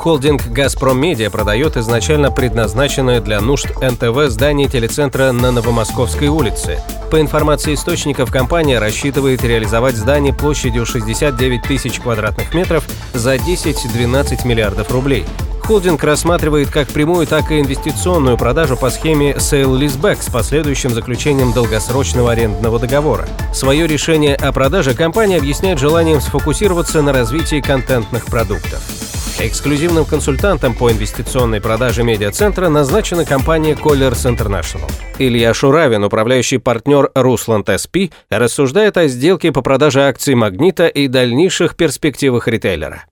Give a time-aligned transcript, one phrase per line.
[0.00, 6.80] Холдинг «Газпром Медиа» продает изначально предназначенное для нужд НТВ здание телецентра на Новомосковской улице.
[7.10, 14.90] По информации источников, компания рассчитывает реализовать здание площадью 69 тысяч квадратных метров за 10-12 миллиардов
[14.90, 15.26] рублей.
[15.64, 22.32] Холдинг рассматривает как прямую, так и инвестиционную продажу по схеме Sale-Leaseback с последующим заключением долгосрочного
[22.32, 23.28] арендного договора.
[23.52, 29.09] Свое решение о продаже компания объясняет желанием сфокусироваться на развитии контентных продуктов.
[29.42, 34.90] Эксклюзивным консультантом по инвестиционной продаже медиацентра назначена компания Colliers International.
[35.18, 41.74] Илья Шуравин, управляющий партнер Русланд СП, рассуждает о сделке по продаже акций «Магнита» и дальнейших
[41.74, 43.04] перспективах ритейлера.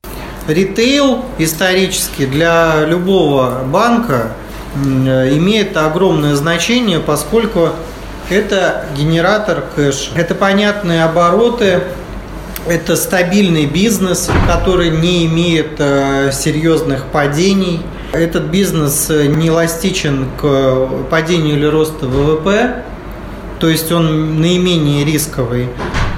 [0.46, 4.32] Ритейл исторически для любого банка
[4.76, 7.70] имеет огромное значение, поскольку
[8.28, 10.10] это генератор кэша.
[10.14, 11.84] Это понятные обороты,
[12.68, 17.80] это стабильный бизнес, который не имеет э, серьезных падений.
[18.12, 22.84] Этот бизнес э, не эластичен к падению или росту ВВП,
[23.58, 25.68] то есть он наименее рисковый.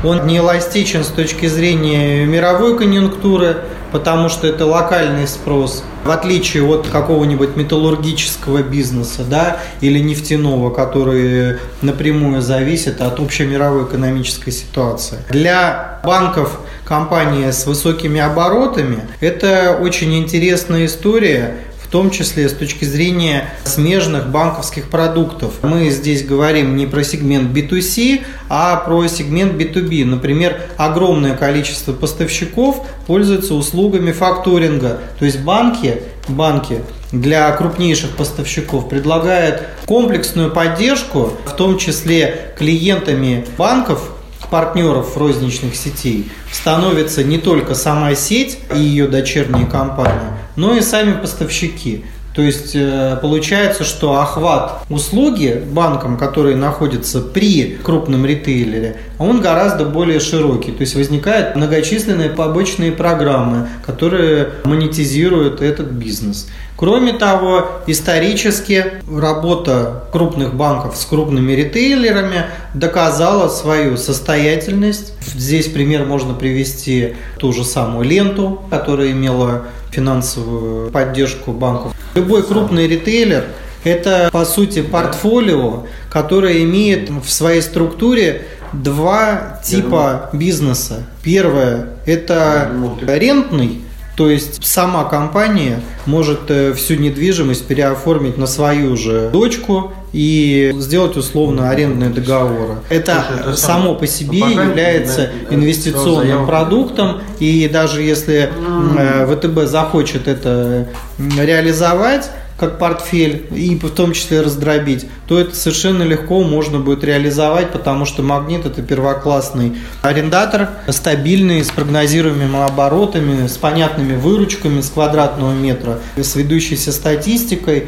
[0.02, 3.58] Он не эластичен с точки зрения мировой конъюнктуры,
[3.92, 11.58] потому что это локальный спрос, в отличие от какого-нибудь металлургического бизнеса да, или нефтяного, который
[11.82, 15.18] напрямую зависит от общей мировой экономической ситуации.
[15.30, 21.56] Для банков компании с высокими оборотами это очень интересная история,
[21.90, 25.54] в том числе с точки зрения смежных банковских продуктов.
[25.62, 30.04] Мы здесь говорим не про сегмент B2C, а про сегмент B2B.
[30.04, 35.00] Например, огромное количество поставщиков пользуются услугами факторинга.
[35.18, 36.78] То есть банки, банки
[37.10, 44.12] для крупнейших поставщиков предлагают комплексную поддержку, в том числе клиентами банков,
[44.50, 51.18] партнеров розничных сетей становится не только сама сеть и ее дочерние компании, но и сами
[51.18, 52.04] поставщики.
[52.34, 59.84] То есть э, получается, что охват услуги банкам, которые находятся при крупном ритейлере, он гораздо
[59.84, 60.70] более широкий.
[60.70, 66.48] То есть возникают многочисленные побочные программы, которые монетизируют этот бизнес.
[66.76, 75.14] Кроме того, исторически работа крупных банков с крупными ритейлерами доказала свою состоятельность.
[75.34, 81.92] Здесь пример можно привести ту же самую ленту, которая имела финансовую поддержку банков.
[82.14, 83.46] Любой крупный ритейлер–
[83.84, 88.42] это, по сути, портфолио, которое имеет в своей структуре
[88.72, 91.06] два типа бизнеса.
[91.22, 92.70] Первое– это
[93.06, 93.82] рентный
[94.20, 101.16] то есть сама компания может э, всю недвижимость переоформить на свою же дочку и сделать
[101.16, 102.76] условно арендные договоры.
[102.88, 108.50] Это, Слушай, само по себе является инвестиционным продуктом, и даже если
[108.98, 110.88] э, ВТБ захочет это
[111.18, 117.70] реализовать, как портфель, и в том числе раздробить, то это совершенно легко можно будет реализовать,
[117.70, 125.54] потому что «Магнит»– это первоклассный арендатор, стабильный, с прогнозируемыми оборотами, с понятными выручками с квадратного
[125.54, 127.86] метра, с ведущейся статистикой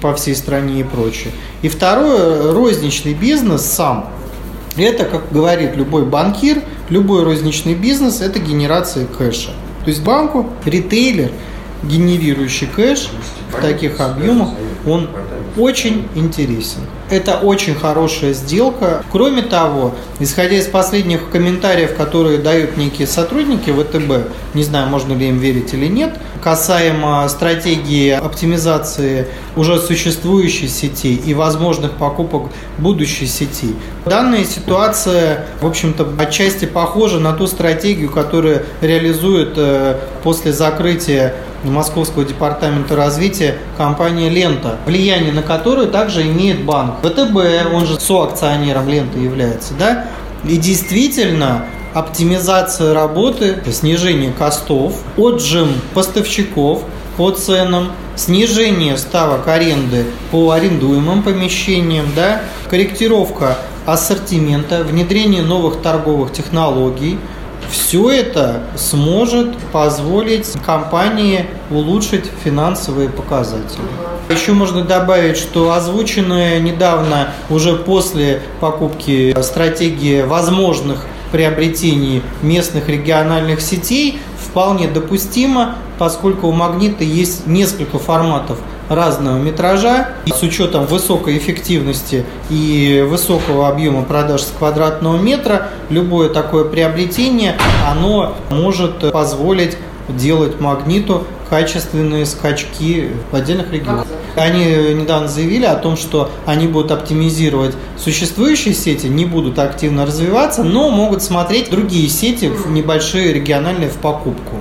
[0.00, 1.32] по всей стране и прочее.
[1.62, 4.10] И второе, розничный бизнес сам–
[4.76, 9.52] это, как говорит любой банкир, любой розничный бизнес– это генерация кэша.
[9.84, 11.30] То есть банку, ритейлер–
[11.82, 13.08] генерирующий кэш
[13.50, 14.50] в таких объемах,
[14.90, 15.08] он
[15.56, 16.80] очень интересен.
[17.10, 19.02] Это очень хорошая сделка.
[19.10, 25.28] Кроме того, исходя из последних комментариев, которые дают некие сотрудники ВТБ, не знаю, можно ли
[25.28, 33.74] им верить или нет, касаемо стратегии оптимизации уже существующей сети и возможных покупок будущей сети.
[34.04, 41.34] Данная ситуация, в общем-то, отчасти похожа на ту стратегию, которую реализует э, после закрытия
[41.64, 46.96] Московского департамента развития компания «Лента», влияние на которую также имеет банк.
[47.02, 50.06] ВТБ, он же соакционером «Ленты» является, да?
[50.44, 56.82] И действительно, оптимизация работы, снижение костов, отжим поставщиков
[57.16, 67.18] по ценам, снижение ставок аренды по арендуемым помещениям, да, корректировка ассортимента, внедрение новых торговых технологий–
[67.70, 73.82] Все это сможет позволить компании улучшить финансовые показатели.
[74.30, 84.18] Еще можно добавить, что озвученная недавно, уже после покупки стратегии возможных приобретений местных региональных сетей
[84.38, 88.58] вполне допустимо, поскольку у «Магнита» есть несколько форматов
[88.88, 90.08] разного метража.
[90.26, 97.56] И с учетом высокой эффективности и высокого объема продаж с квадратного метра, любое такое приобретение,
[97.86, 99.76] оно может позволить
[100.08, 104.06] делать магниту качественные скачки в отдельных регионах.
[104.36, 104.64] Они
[104.94, 110.90] недавно заявили о том, что они будут оптимизировать существующие сети, не будут активно развиваться, но
[110.90, 114.56] могут смотреть другие сети, небольшие региональные в покупку.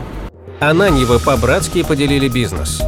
[0.60, 2.82] Ананьевы по-братски поделили бизнес.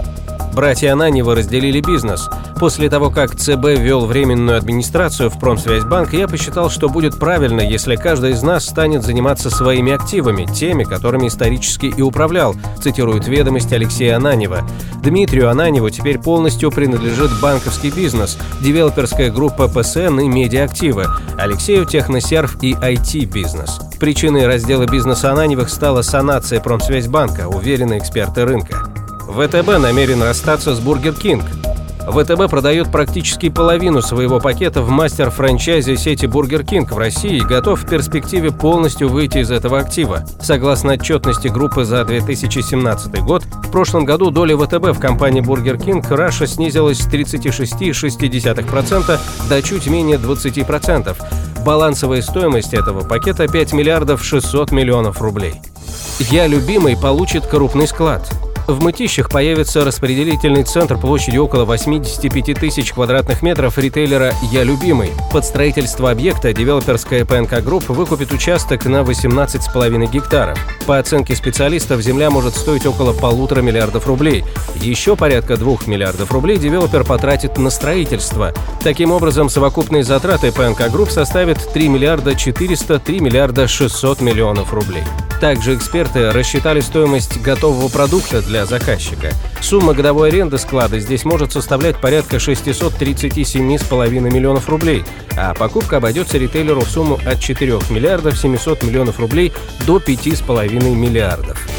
[0.60, 2.28] Братья Ананьевы разделили бизнес.
[2.60, 7.96] После того, как ЦБ ввел временную администрацию в Промсвязьбанк, я посчитал, что будет правильно, если
[7.96, 14.18] каждый из нас станет заниматься своими активами, теми, которыми исторически и управлял, цитирует ведомость Алексея
[14.18, 14.68] Ананьева.
[15.02, 21.06] Дмитрию Ананьеву теперь полностью принадлежит банковский бизнес, девелоперская группа ПСН и медиаактивы,
[21.38, 23.80] Алексею техносерв и IT-бизнес.
[23.98, 28.89] Причиной раздела бизнеса Ананьевых стала санация Промсвязьбанка, уверены эксперты рынка.
[29.40, 31.46] ВТБ намерен расстаться с Бургер Кинг.
[32.06, 37.82] ВТБ продает практически половину своего пакета в мастер-франчайзе сети Бургер Кинг в России и готов
[37.82, 40.26] в перспективе полностью выйти из этого актива.
[40.42, 46.12] Согласно отчетности группы за 2017 год, в прошлом году доля ВТБ в компании Burger King
[46.12, 51.16] Russia снизилась с 36,6% до чуть менее 20%.
[51.64, 55.62] Балансовая стоимость этого пакета 5 миллиардов 600 миллионов рублей.
[56.20, 58.30] «Я любимый» получит крупный склад.
[58.69, 65.10] В Мытищах появится распределительный центр площадью около 85 тысяч квадратных метров ритейлера «Я любимый».
[65.33, 70.60] Под строительство объекта девелоперская ПНК Групп выкупит участок на 18,5 гектаров.
[70.86, 74.45] По оценке специалистов, земля может стоить около полутора миллиардов рублей.
[74.75, 78.54] Еще порядка двух миллиардов рублей девелопер потратит на строительство.
[78.83, 85.04] Таким образом, совокупные затраты ПНК Групп составят 3 миллиарда 400, 3 миллиарда 600 миллионов рублей.
[85.40, 89.32] Также эксперты рассчитали стоимость готового продукта для заказчика.
[89.62, 95.06] Сумма годовой аренды склада здесь может составлять порядка 637,5 миллионов рублей,
[95.38, 99.54] а покупка обойдется ритейлеру в сумму от 4 миллиардов 700 миллионов рублей
[99.88, 101.79] до 5,5 миллиардов.